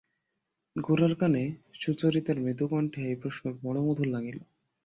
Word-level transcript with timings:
গোরার 0.75 1.13
কানে 1.15 1.43
সুচরিতার 1.73 2.37
মৃদু 2.39 2.65
কণ্ঠের 2.67 3.03
এই 3.07 3.17
প্রশ্ন 3.21 3.43
বড়ো 3.63 3.81
মধুর 3.85 4.07
লাগিল। 4.07 4.37